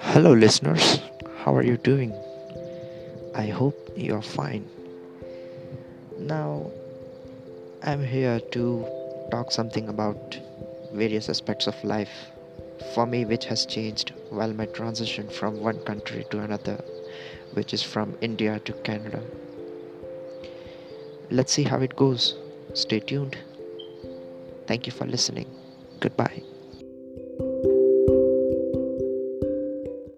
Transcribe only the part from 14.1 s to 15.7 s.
while my transition from